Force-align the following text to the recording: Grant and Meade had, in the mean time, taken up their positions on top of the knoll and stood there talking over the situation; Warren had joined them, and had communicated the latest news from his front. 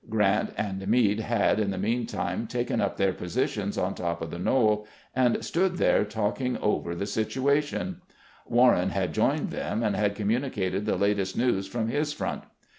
Grant 0.09 0.55
and 0.57 0.87
Meade 0.87 1.19
had, 1.19 1.59
in 1.59 1.69
the 1.69 1.77
mean 1.77 2.07
time, 2.07 2.47
taken 2.47 2.81
up 2.81 2.97
their 2.97 3.13
positions 3.13 3.77
on 3.77 3.93
top 3.93 4.19
of 4.23 4.31
the 4.31 4.39
knoll 4.39 4.87
and 5.15 5.45
stood 5.45 5.77
there 5.77 6.03
talking 6.05 6.57
over 6.57 6.95
the 6.95 7.05
situation; 7.05 8.01
Warren 8.47 8.89
had 8.89 9.13
joined 9.13 9.51
them, 9.51 9.83
and 9.83 9.95
had 9.95 10.15
communicated 10.15 10.87
the 10.87 10.95
latest 10.97 11.37
news 11.37 11.67
from 11.67 11.87
his 11.87 12.13
front. 12.13 12.45